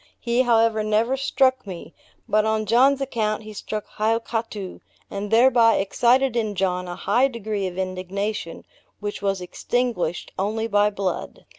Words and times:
He, 0.19 0.41
however, 0.41 0.81
never 0.83 1.15
struck 1.15 1.67
me; 1.67 1.93
but 2.27 2.43
on 2.43 2.65
John's 2.65 3.01
account 3.01 3.43
he 3.43 3.53
struck 3.53 3.85
Hiokatoo, 3.85 4.79
and 5.11 5.29
thereby 5.29 5.75
excited 5.75 6.35
in 6.35 6.55
John 6.55 6.87
a 6.87 6.95
high 6.95 7.27
degree 7.27 7.67
of 7.67 7.77
indignation, 7.77 8.65
which 8.99 9.21
was 9.21 9.41
extinguished 9.41 10.31
only 10.39 10.65
by 10.65 10.89
blood. 10.89 11.45